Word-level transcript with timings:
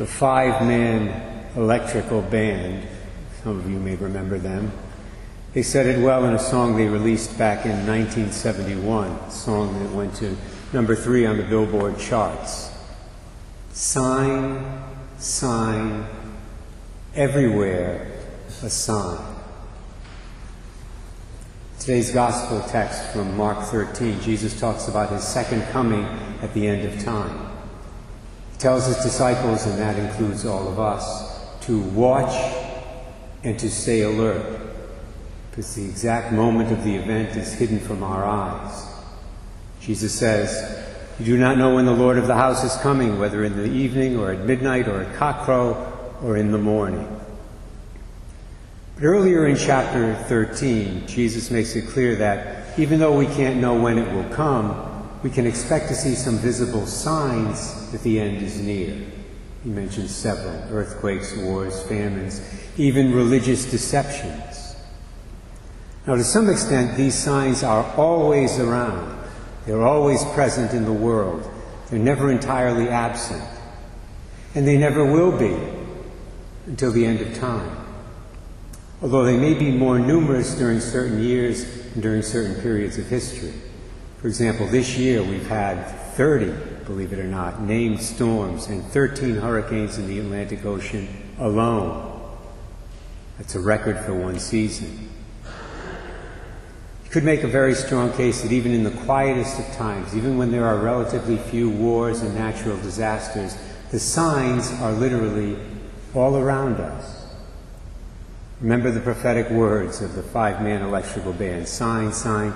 the 0.00 0.06
five 0.06 0.66
man 0.66 1.46
electrical 1.56 2.22
band. 2.22 2.88
Some 3.44 3.58
of 3.58 3.70
you 3.70 3.78
may 3.78 3.96
remember 3.96 4.38
them. 4.38 4.72
They 5.52 5.62
said 5.62 5.84
it 5.84 6.02
well 6.02 6.24
in 6.24 6.32
a 6.32 6.38
song 6.38 6.74
they 6.74 6.86
released 6.86 7.36
back 7.36 7.66
in 7.66 7.86
1971, 7.86 9.10
a 9.10 9.30
song 9.30 9.78
that 9.82 9.94
went 9.94 10.14
to 10.16 10.38
number 10.72 10.96
three 10.96 11.26
on 11.26 11.36
the 11.36 11.42
Billboard 11.42 11.98
charts. 11.98 12.72
Sign, 13.74 14.82
sign, 15.18 16.06
everywhere 17.14 18.10
a 18.62 18.70
sign. 18.70 19.22
Today's 21.78 22.10
gospel 22.10 22.62
text 22.70 23.04
from 23.12 23.36
Mark 23.36 23.66
13, 23.66 24.18
Jesus 24.22 24.58
talks 24.58 24.88
about 24.88 25.10
his 25.10 25.24
second 25.24 25.62
coming 25.72 26.04
at 26.40 26.54
the 26.54 26.66
end 26.66 26.86
of 26.86 27.04
time. 27.04 27.49
Tells 28.60 28.84
his 28.84 28.98
disciples, 28.98 29.64
and 29.64 29.78
that 29.78 29.98
includes 29.98 30.44
all 30.44 30.68
of 30.68 30.78
us, 30.78 31.46
to 31.62 31.80
watch 31.80 32.34
and 33.42 33.58
to 33.58 33.70
stay 33.70 34.02
alert, 34.02 34.60
because 35.50 35.74
the 35.74 35.84
exact 35.86 36.30
moment 36.32 36.70
of 36.70 36.84
the 36.84 36.94
event 36.94 37.36
is 37.38 37.54
hidden 37.54 37.80
from 37.80 38.02
our 38.02 38.22
eyes. 38.22 38.86
Jesus 39.80 40.12
says, 40.12 40.78
You 41.18 41.24
do 41.24 41.38
not 41.38 41.56
know 41.56 41.76
when 41.76 41.86
the 41.86 41.92
Lord 41.92 42.18
of 42.18 42.26
the 42.26 42.34
house 42.34 42.62
is 42.62 42.76
coming, 42.82 43.18
whether 43.18 43.44
in 43.44 43.56
the 43.56 43.64
evening 43.64 44.18
or 44.18 44.30
at 44.30 44.40
midnight 44.40 44.88
or 44.88 45.04
at 45.04 45.14
cockcrow 45.16 46.22
or 46.22 46.36
in 46.36 46.52
the 46.52 46.58
morning. 46.58 47.08
But 48.96 49.04
earlier 49.04 49.46
in 49.46 49.56
chapter 49.56 50.14
13, 50.14 51.06
Jesus 51.06 51.50
makes 51.50 51.74
it 51.76 51.88
clear 51.88 52.14
that 52.16 52.78
even 52.78 53.00
though 53.00 53.16
we 53.16 53.24
can't 53.24 53.58
know 53.58 53.80
when 53.80 53.96
it 53.96 54.12
will 54.12 54.28
come, 54.34 54.89
we 55.22 55.30
can 55.30 55.46
expect 55.46 55.88
to 55.88 55.94
see 55.94 56.14
some 56.14 56.38
visible 56.38 56.86
signs 56.86 57.90
that 57.92 58.02
the 58.02 58.18
end 58.20 58.42
is 58.42 58.60
near. 58.60 58.96
He 59.62 59.68
mentions 59.68 60.14
several 60.14 60.54
earthquakes, 60.72 61.36
wars, 61.36 61.82
famines, 61.82 62.40
even 62.78 63.14
religious 63.14 63.70
deceptions. 63.70 64.74
Now, 66.06 66.16
to 66.16 66.24
some 66.24 66.48
extent, 66.48 66.96
these 66.96 67.14
signs 67.14 67.62
are 67.62 67.84
always 67.96 68.58
around. 68.58 69.18
They're 69.66 69.86
always 69.86 70.24
present 70.32 70.72
in 70.72 70.86
the 70.86 70.92
world. 70.92 71.48
They're 71.90 71.98
never 71.98 72.30
entirely 72.30 72.88
absent. 72.88 73.44
And 74.54 74.66
they 74.66 74.78
never 74.78 75.04
will 75.04 75.36
be 75.36 75.56
until 76.66 76.90
the 76.90 77.04
end 77.04 77.20
of 77.20 77.38
time. 77.38 77.76
Although 79.02 79.24
they 79.24 79.36
may 79.36 79.52
be 79.54 79.70
more 79.70 79.98
numerous 79.98 80.54
during 80.54 80.80
certain 80.80 81.22
years 81.22 81.64
and 81.92 82.02
during 82.02 82.22
certain 82.22 82.60
periods 82.62 82.96
of 82.96 83.06
history. 83.06 83.52
For 84.20 84.28
example, 84.28 84.66
this 84.66 84.98
year 84.98 85.22
we've 85.22 85.48
had 85.48 85.82
30, 86.14 86.52
believe 86.84 87.14
it 87.14 87.18
or 87.18 87.24
not, 87.24 87.62
named 87.62 88.02
storms 88.02 88.66
and 88.66 88.84
13 88.84 89.36
hurricanes 89.36 89.96
in 89.96 90.08
the 90.08 90.18
Atlantic 90.18 90.66
Ocean 90.66 91.08
alone. 91.38 92.36
That's 93.38 93.54
a 93.54 93.60
record 93.60 93.98
for 94.04 94.12
one 94.12 94.38
season. 94.38 95.08
You 97.04 97.10
could 97.10 97.24
make 97.24 97.44
a 97.44 97.48
very 97.48 97.74
strong 97.74 98.12
case 98.12 98.42
that 98.42 98.52
even 98.52 98.72
in 98.72 98.84
the 98.84 98.90
quietest 98.90 99.58
of 99.58 99.74
times, 99.76 100.14
even 100.14 100.36
when 100.36 100.52
there 100.52 100.66
are 100.66 100.76
relatively 100.76 101.38
few 101.38 101.70
wars 101.70 102.20
and 102.20 102.34
natural 102.34 102.76
disasters, 102.76 103.56
the 103.90 103.98
signs 103.98 104.70
are 104.82 104.92
literally 104.92 105.56
all 106.14 106.36
around 106.36 106.74
us. 106.74 107.24
Remember 108.60 108.90
the 108.90 109.00
prophetic 109.00 109.48
words 109.48 110.02
of 110.02 110.14
the 110.14 110.22
five 110.22 110.60
man 110.60 110.82
electrical 110.82 111.32
band 111.32 111.66
sign, 111.66 112.12
sign, 112.12 112.52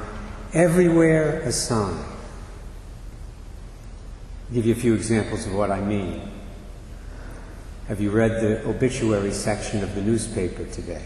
everywhere 0.55 1.41
a 1.41 1.53
sign. 1.53 2.03
I'll 4.49 4.55
give 4.55 4.67
you 4.67 4.73
a 4.73 4.77
few 4.77 4.95
examples 4.95 5.47
of 5.47 5.55
what 5.55 5.71
I 5.71 5.81
mean. 5.81 6.31
Have 7.89 8.01
you 8.01 8.11
read 8.11 8.41
the 8.41 8.67
obituary 8.67 9.33
section 9.33 9.83
of 9.83 9.95
the 9.95 10.01
newspaper 10.01 10.65
today? 10.67 11.05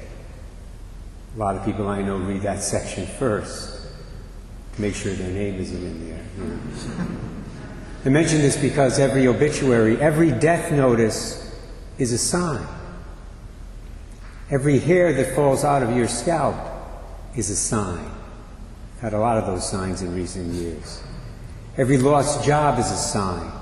A 1.35 1.39
lot 1.39 1.57
of 1.57 1.65
people 1.65 1.89
I 1.89 2.03
know 2.03 2.19
read 2.19 2.43
that 2.43 2.63
section 2.63 3.07
first 3.07 3.89
to 4.75 4.81
make 4.81 4.95
sure 4.95 5.13
their 5.14 5.33
name 5.33 5.55
isn't 5.61 5.83
in 5.83 6.08
there. 6.08 6.25
You 6.37 6.45
know. 6.45 6.61
I 8.05 8.08
mention 8.11 8.41
this 8.41 8.57
because 8.57 8.98
every 8.98 9.27
obituary, 9.27 10.01
every 10.01 10.31
death 10.31 10.70
notice 10.70 11.57
is 11.98 12.13
a 12.13 12.19
sign. 12.19 12.64
Every 14.51 14.79
hair 14.79 15.13
that 15.14 15.35
falls 15.35 15.64
out 15.64 15.83
of 15.83 15.97
your 15.97 16.07
scalp 16.07 16.57
is 17.35 17.51
a 17.51 17.57
sign. 17.57 18.17
Had 19.01 19.13
a 19.13 19.19
lot 19.19 19.39
of 19.39 19.47
those 19.47 19.69
signs 19.69 20.03
in 20.03 20.13
recent 20.14 20.53
years. 20.55 21.03
Every 21.77 21.98
lost 21.98 22.45
job 22.45 22.81
is 22.81 22.91
a 22.91 22.97
sign. 22.97 23.53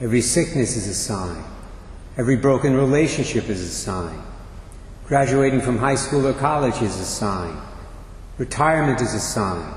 Every 0.00 0.22
sickness 0.22 0.76
is 0.76 0.88
a 0.88 0.94
sign. 0.94 1.44
Every 2.16 2.36
broken 2.36 2.74
relationship 2.74 3.50
is 3.50 3.60
a 3.60 3.68
sign. 3.68 4.22
Graduating 5.06 5.60
from 5.60 5.76
high 5.76 5.94
school 5.94 6.26
or 6.26 6.32
college 6.32 6.80
is 6.80 6.98
a 6.98 7.04
sign. 7.04 7.60
Retirement 8.38 9.02
is 9.02 9.12
a 9.12 9.20
sign. 9.20 9.74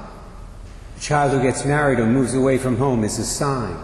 A 0.95 0.99
child 1.01 1.33
who 1.33 1.41
gets 1.41 1.65
married 1.65 1.99
or 1.99 2.05
moves 2.05 2.33
away 2.33 2.57
from 2.57 2.77
home 2.77 3.03
is 3.03 3.19
a 3.19 3.25
sign. 3.25 3.77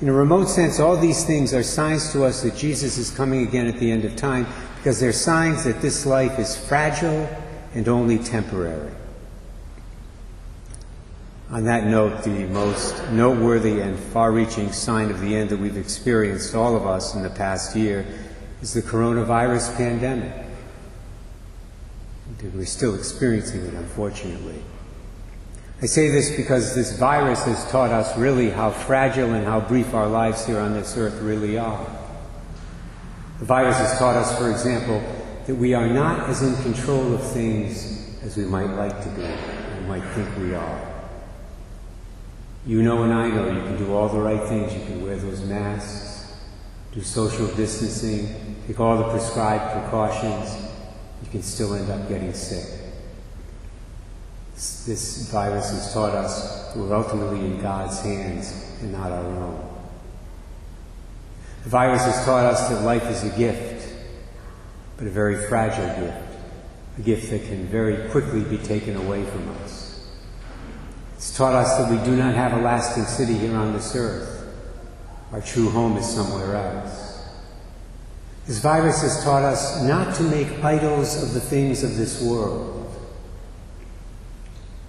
In 0.00 0.08
a 0.08 0.12
remote 0.12 0.46
sense, 0.46 0.80
all 0.80 0.96
these 0.96 1.24
things 1.24 1.52
are 1.52 1.62
signs 1.62 2.12
to 2.12 2.24
us 2.24 2.42
that 2.42 2.56
Jesus 2.56 2.96
is 2.96 3.10
coming 3.10 3.46
again 3.46 3.66
at 3.66 3.78
the 3.78 3.90
end 3.90 4.06
of 4.06 4.16
time 4.16 4.46
because 4.76 4.98
they're 5.00 5.12
signs 5.12 5.64
that 5.64 5.82
this 5.82 6.06
life 6.06 6.38
is 6.38 6.56
fragile 6.56 7.28
and 7.74 7.88
only 7.88 8.18
temporary. 8.18 8.90
On 11.50 11.64
that 11.64 11.84
note, 11.84 12.24
the 12.24 12.46
most 12.46 13.10
noteworthy 13.10 13.80
and 13.80 13.98
far 13.98 14.32
reaching 14.32 14.72
sign 14.72 15.10
of 15.10 15.20
the 15.20 15.36
end 15.36 15.50
that 15.50 15.58
we've 15.58 15.76
experienced, 15.76 16.54
all 16.54 16.74
of 16.74 16.86
us, 16.86 17.14
in 17.14 17.22
the 17.22 17.30
past 17.30 17.76
year 17.76 18.06
is 18.62 18.72
the 18.72 18.82
coronavirus 18.82 19.76
pandemic. 19.76 20.32
We're 22.54 22.64
still 22.66 22.94
experiencing 22.94 23.64
it, 23.64 23.74
unfortunately. 23.74 24.62
I 25.82 25.86
say 25.86 26.08
this 26.08 26.34
because 26.36 26.74
this 26.74 26.98
virus 26.98 27.44
has 27.44 27.70
taught 27.70 27.90
us 27.90 28.16
really 28.16 28.50
how 28.50 28.70
fragile 28.70 29.32
and 29.34 29.44
how 29.46 29.60
brief 29.60 29.92
our 29.94 30.06
lives 30.06 30.46
here 30.46 30.58
on 30.58 30.72
this 30.72 30.96
earth 30.96 31.20
really 31.20 31.58
are. 31.58 31.86
The 33.38 33.44
virus 33.44 33.76
has 33.78 33.98
taught 33.98 34.16
us, 34.16 34.36
for 34.38 34.50
example, 34.50 35.02
that 35.46 35.54
we 35.54 35.74
are 35.74 35.88
not 35.88 36.28
as 36.28 36.42
in 36.42 36.54
control 36.62 37.12
of 37.12 37.22
things 37.32 38.18
as 38.22 38.36
we 38.36 38.44
might 38.44 38.70
like 38.76 39.02
to 39.02 39.08
be 39.10 39.22
and 39.22 39.88
might 39.88 40.04
think 40.14 40.28
we 40.38 40.54
are. 40.54 40.93
You 42.66 42.82
know 42.82 43.02
and 43.02 43.12
I 43.12 43.28
know 43.28 43.50
you 43.50 43.60
can 43.60 43.76
do 43.76 43.92
all 43.92 44.08
the 44.08 44.18
right 44.18 44.42
things. 44.48 44.72
You 44.72 44.84
can 44.86 45.04
wear 45.04 45.16
those 45.16 45.42
masks, 45.42 46.34
do 46.92 47.02
social 47.02 47.46
distancing, 47.48 48.56
take 48.66 48.80
all 48.80 48.96
the 48.96 49.10
prescribed 49.10 49.72
precautions. 49.72 50.56
You 51.22 51.30
can 51.30 51.42
still 51.42 51.74
end 51.74 51.90
up 51.90 52.08
getting 52.08 52.32
sick. 52.32 52.80
This 54.54 55.28
virus 55.30 55.70
has 55.70 55.92
taught 55.92 56.14
us 56.14 56.74
we're 56.74 56.94
ultimately 56.94 57.40
in 57.40 57.60
God's 57.60 58.00
hands 58.00 58.78
and 58.80 58.92
not 58.92 59.12
our 59.12 59.24
own. 59.24 59.70
The 61.64 61.70
virus 61.70 62.02
has 62.04 62.24
taught 62.24 62.44
us 62.44 62.68
that 62.68 62.82
life 62.82 63.04
is 63.04 63.24
a 63.24 63.36
gift, 63.36 63.94
but 64.96 65.06
a 65.06 65.10
very 65.10 65.48
fragile 65.48 65.86
gift, 66.02 66.38
a 66.98 67.02
gift 67.02 67.30
that 67.30 67.44
can 67.44 67.66
very 67.66 68.08
quickly 68.10 68.42
be 68.42 68.58
taken 68.58 68.96
away 68.96 69.24
from 69.24 69.48
us. 69.62 69.93
It's 71.24 71.34
taught 71.34 71.54
us 71.54 71.78
that 71.78 71.90
we 71.90 71.96
do 72.04 72.14
not 72.14 72.34
have 72.34 72.52
a 72.52 72.60
lasting 72.60 73.04
city 73.04 73.32
here 73.32 73.56
on 73.56 73.72
this 73.72 73.96
earth. 73.96 74.46
Our 75.32 75.40
true 75.40 75.70
home 75.70 75.96
is 75.96 76.06
somewhere 76.06 76.54
else. 76.54 77.26
This 78.46 78.58
virus 78.58 79.00
has 79.00 79.24
taught 79.24 79.42
us 79.42 79.82
not 79.84 80.14
to 80.16 80.22
make 80.22 80.62
idols 80.62 81.22
of 81.22 81.32
the 81.32 81.40
things 81.40 81.82
of 81.82 81.96
this 81.96 82.20
world. 82.20 82.94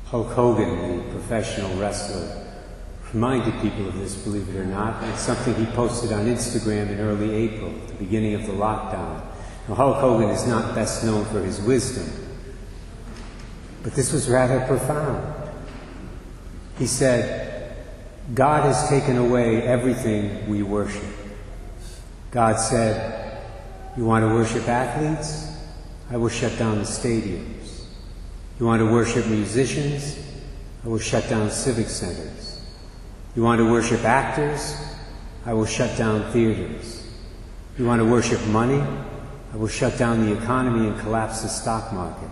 Hulk 0.08 0.28
Hogan, 0.34 1.08
the 1.08 1.12
professional 1.14 1.74
wrestler, 1.78 2.46
reminded 3.14 3.54
people 3.62 3.88
of 3.88 3.98
this, 3.98 4.16
believe 4.16 4.50
it 4.50 4.58
or 4.58 4.66
not. 4.66 5.02
It's 5.06 5.22
something 5.22 5.56
he 5.56 5.66
posted 5.68 6.12
on 6.12 6.26
Instagram 6.26 6.90
in 6.90 7.00
early 7.00 7.34
April, 7.34 7.72
the 7.88 7.94
beginning 7.94 8.34
of 8.34 8.46
the 8.46 8.52
lockdown. 8.52 9.26
Now, 9.70 9.76
Hulk 9.76 9.96
Hogan 10.00 10.32
is 10.32 10.46
not 10.46 10.76
best 10.76 11.02
known 11.06 11.24
for 11.28 11.42
his 11.42 11.62
wisdom, 11.62 12.12
but 13.84 13.94
this 13.94 14.12
was 14.12 14.28
rather 14.30 14.60
profound. 14.68 15.45
He 16.78 16.88
said, 16.88 17.76
God 18.34 18.64
has 18.64 18.90
taken 18.90 19.18
away 19.18 19.62
everything 19.62 20.50
we 20.50 20.64
worship. 20.64 21.04
God 22.32 22.60
said, 22.60 23.42
You 23.96 24.06
want 24.06 24.28
to 24.28 24.34
worship 24.34 24.68
athletes? 24.68 25.52
I 26.10 26.18
will 26.18 26.30
shut 26.30 26.58
down 26.58 26.80
the 26.80 26.84
stadiums. 26.84 27.86
You 28.60 28.66
want 28.66 28.82
to 28.82 28.92
worship 28.92 29.28
musicians? 29.28 30.18
I 30.84 30.88
will 30.88 31.00
shut 31.00 31.30
down 31.30 31.50
civic 31.50 31.88
centers. 31.88 32.62
You 33.36 33.44
want 33.44 33.60
to 33.60 33.70
worship 33.70 34.04
actors? 34.04 34.76
I 35.46 35.54
will 35.54 35.66
shut 35.66 35.98
down 35.98 36.32
theaters. 36.32 37.08
You 37.78 37.86
want 37.86 38.00
to 38.02 38.06
worship 38.06 38.46
money? 38.48 38.82
I 39.54 39.58
will 39.58 39.68
shut 39.68 39.98
down 39.98 40.26
the 40.26 40.36
economy 40.36 40.88
and 40.88 41.00
collapse 41.00 41.42
the 41.42 41.50
stock 41.50 41.94
market. 41.94 42.30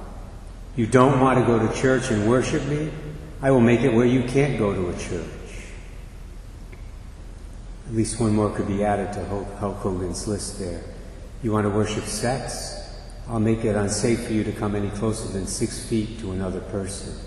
You 0.75 0.87
don't 0.87 1.19
want 1.19 1.39
to 1.39 1.45
go 1.45 1.65
to 1.65 1.73
church 1.73 2.11
and 2.11 2.27
worship 2.29 2.65
me? 2.65 2.91
I 3.43 3.51
will 3.51 3.59
make 3.59 3.81
it 3.81 3.93
where 3.93 4.05
you 4.05 4.23
can't 4.23 4.57
go 4.57 4.73
to 4.73 4.87
a 4.87 4.93
church. 4.97 5.27
At 7.87 7.93
least 7.93 8.17
one 8.17 8.33
more 8.33 8.49
could 8.49 8.69
be 8.69 8.85
added 8.85 9.11
to 9.15 9.25
Hulk 9.25 9.75
Hogan's 9.79 10.29
list 10.29 10.59
there. 10.59 10.81
You 11.43 11.51
want 11.51 11.65
to 11.65 11.69
worship 11.69 12.05
sex? 12.05 12.79
I'll 13.27 13.41
make 13.41 13.65
it 13.65 13.75
unsafe 13.75 14.27
for 14.27 14.31
you 14.31 14.45
to 14.45 14.53
come 14.53 14.75
any 14.75 14.89
closer 14.91 15.27
than 15.27 15.45
six 15.45 15.85
feet 15.85 16.19
to 16.21 16.31
another 16.31 16.61
person. 16.61 17.19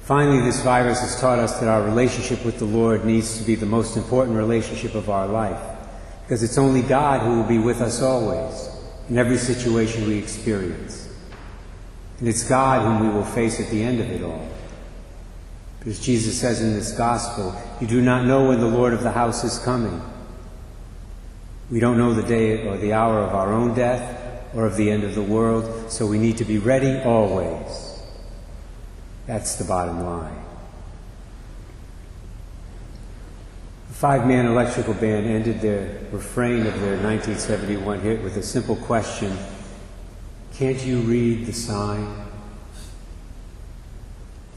Finally, 0.00 0.40
this 0.40 0.60
virus 0.62 1.00
has 1.00 1.20
taught 1.20 1.38
us 1.38 1.60
that 1.60 1.68
our 1.68 1.84
relationship 1.84 2.44
with 2.44 2.58
the 2.58 2.64
Lord 2.64 3.04
needs 3.04 3.38
to 3.38 3.44
be 3.44 3.54
the 3.54 3.66
most 3.66 3.96
important 3.96 4.36
relationship 4.36 4.96
of 4.96 5.08
our 5.08 5.28
life, 5.28 5.62
because 6.24 6.42
it's 6.42 6.58
only 6.58 6.82
God 6.82 7.20
who 7.22 7.36
will 7.36 7.48
be 7.48 7.58
with 7.58 7.80
us 7.80 8.02
always, 8.02 8.68
in 9.08 9.16
every 9.16 9.38
situation 9.38 10.08
we 10.08 10.18
experience. 10.18 11.13
And 12.24 12.30
it's 12.30 12.48
God 12.48 12.80
whom 12.80 13.06
we 13.06 13.14
will 13.14 13.26
face 13.26 13.60
at 13.60 13.68
the 13.68 13.82
end 13.82 14.00
of 14.00 14.10
it 14.10 14.22
all. 14.22 14.48
Because 15.78 16.00
Jesus 16.00 16.40
says 16.40 16.62
in 16.62 16.72
this 16.72 16.92
gospel, 16.92 17.54
You 17.82 17.86
do 17.86 18.00
not 18.00 18.24
know 18.24 18.48
when 18.48 18.60
the 18.60 18.66
Lord 18.66 18.94
of 18.94 19.02
the 19.02 19.10
house 19.10 19.44
is 19.44 19.58
coming. 19.58 20.00
We 21.70 21.80
don't 21.80 21.98
know 21.98 22.14
the 22.14 22.22
day 22.22 22.66
or 22.66 22.78
the 22.78 22.94
hour 22.94 23.18
of 23.18 23.34
our 23.34 23.52
own 23.52 23.74
death 23.74 24.42
or 24.54 24.64
of 24.64 24.76
the 24.76 24.90
end 24.90 25.04
of 25.04 25.14
the 25.14 25.20
world, 25.20 25.92
so 25.92 26.06
we 26.06 26.16
need 26.16 26.38
to 26.38 26.46
be 26.46 26.56
ready 26.56 26.98
always. 27.00 28.00
That's 29.26 29.56
the 29.56 29.64
bottom 29.64 30.02
line. 30.02 30.42
The 33.88 33.94
five 33.94 34.26
man 34.26 34.46
electrical 34.46 34.94
band 34.94 35.26
ended 35.26 35.60
their 35.60 36.00
refrain 36.10 36.66
of 36.66 36.80
their 36.80 36.96
1971 37.02 38.00
hit 38.00 38.22
with 38.22 38.38
a 38.38 38.42
simple 38.42 38.76
question 38.76 39.36
Can't 40.56 40.80
you 40.84 41.00
read 41.00 41.46
the 41.46 41.52
sign? 41.52 42.26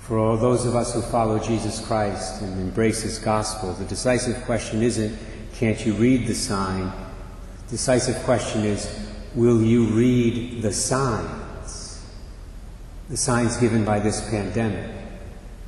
For 0.02 0.20
all 0.20 0.38
those 0.38 0.64
of 0.68 0.76
us 0.76 0.94
who 0.94 1.02
follow 1.02 1.40
Jesus 1.40 1.84
Christ 1.84 2.44
and 2.44 2.62
embrace 2.62 3.02
his 3.02 3.18
gospel, 3.18 3.74
the 3.74 3.86
decisive 3.86 4.44
question 4.46 4.84
isn't, 4.84 5.18
can't 5.56 5.84
you 5.84 5.94
read 5.94 6.28
the 6.28 6.36
sign? 6.36 6.92
The 7.66 7.72
decisive 7.72 8.16
question 8.24 8.64
is, 8.64 9.10
will 9.34 9.60
you 9.62 9.86
read 9.86 10.62
the 10.62 10.72
signs? 10.72 12.06
The 13.10 13.18
signs 13.18 13.58
given 13.58 13.84
by 13.84 13.98
this 14.00 14.22
pandemic 14.30 14.92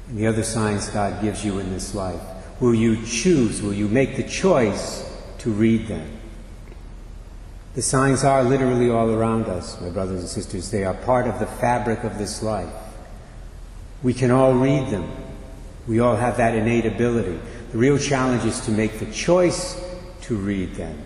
and 0.09 0.17
the 0.17 0.27
other 0.27 0.43
signs 0.43 0.89
God 0.89 1.23
gives 1.23 1.43
you 1.43 1.57
in 1.57 1.71
this 1.71 1.95
life. 1.95 2.21
Will 2.59 2.75
you 2.75 3.03
choose, 3.03 3.63
will 3.63 3.73
you 3.73 3.87
make 3.87 4.15
the 4.15 4.23
choice 4.23 5.11
to 5.39 5.49
read 5.49 5.87
them? 5.87 6.18
The 7.79 7.83
signs 7.83 8.25
are 8.25 8.43
literally 8.43 8.89
all 8.89 9.09
around 9.09 9.45
us, 9.45 9.79
my 9.79 9.89
brothers 9.89 10.19
and 10.19 10.27
sisters. 10.27 10.69
They 10.69 10.83
are 10.83 10.93
part 10.93 11.27
of 11.27 11.39
the 11.39 11.45
fabric 11.45 12.03
of 12.03 12.17
this 12.17 12.43
life. 12.43 12.67
We 14.03 14.13
can 14.13 14.31
all 14.31 14.53
read 14.53 14.89
them. 14.89 15.09
We 15.87 16.01
all 16.01 16.17
have 16.17 16.35
that 16.35 16.55
innate 16.55 16.85
ability. 16.85 17.39
The 17.71 17.77
real 17.77 17.97
challenge 17.97 18.43
is 18.43 18.59
to 18.65 18.71
make 18.71 18.99
the 18.99 19.09
choice 19.13 19.81
to 20.23 20.35
read 20.35 20.75
them 20.75 21.01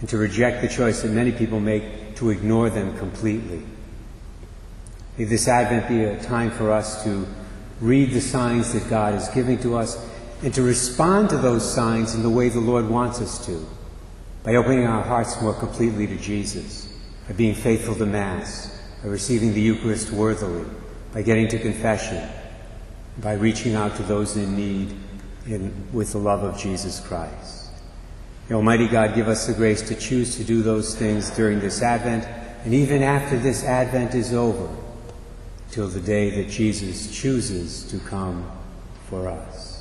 and 0.00 0.08
to 0.10 0.18
reject 0.18 0.60
the 0.60 0.68
choice 0.68 1.00
that 1.00 1.10
many 1.10 1.32
people 1.32 1.58
make 1.58 2.16
to 2.16 2.28
ignore 2.28 2.68
them 2.68 2.94
completely. 2.98 3.62
May 5.16 5.24
this 5.24 5.48
Advent 5.48 5.88
be 5.88 6.04
a 6.04 6.22
time 6.22 6.50
for 6.50 6.70
us 6.70 7.02
to 7.04 7.26
read 7.80 8.10
the 8.10 8.20
signs 8.20 8.74
that 8.74 8.90
God 8.90 9.14
is 9.14 9.26
giving 9.30 9.56
to 9.60 9.78
us 9.78 10.06
and 10.42 10.52
to 10.52 10.60
respond 10.60 11.30
to 11.30 11.38
those 11.38 11.64
signs 11.64 12.14
in 12.14 12.22
the 12.22 12.28
way 12.28 12.50
the 12.50 12.60
Lord 12.60 12.90
wants 12.90 13.22
us 13.22 13.46
to, 13.46 13.66
by 14.44 14.54
opening 14.54 14.86
our 14.86 15.02
hearts 15.02 15.40
more 15.42 15.54
completely 15.54 16.06
to 16.06 16.16
Jesus, 16.16 16.86
by 17.26 17.34
being 17.34 17.56
faithful 17.56 17.96
to 17.96 18.06
Mass, 18.06 18.78
by 19.02 19.08
receiving 19.08 19.52
the 19.52 19.60
Eucharist 19.60 20.12
worthily 20.12 20.64
by 21.14 21.22
getting 21.22 21.46
to 21.46 21.58
confession, 21.60 22.28
by 23.18 23.34
reaching 23.34 23.76
out 23.76 23.94
to 23.96 24.02
those 24.02 24.36
in 24.36 24.56
need 24.56 24.96
in, 25.46 25.72
with 25.92 26.10
the 26.10 26.18
love 26.18 26.42
of 26.42 26.58
Jesus 26.58 26.98
Christ. 26.98 27.70
May 28.48 28.56
Almighty 28.56 28.88
God 28.88 29.14
give 29.14 29.28
us 29.28 29.46
the 29.46 29.54
grace 29.54 29.80
to 29.82 29.94
choose 29.94 30.36
to 30.36 30.44
do 30.44 30.62
those 30.62 30.96
things 30.96 31.30
during 31.30 31.60
this 31.60 31.82
Advent 31.82 32.26
and 32.64 32.74
even 32.74 33.02
after 33.02 33.38
this 33.38 33.62
Advent 33.62 34.14
is 34.14 34.34
over, 34.34 34.68
till 35.70 35.86
the 35.86 36.00
day 36.00 36.30
that 36.42 36.50
Jesus 36.50 37.14
chooses 37.14 37.84
to 37.90 37.98
come 38.00 38.50
for 39.08 39.28
us. 39.28 39.73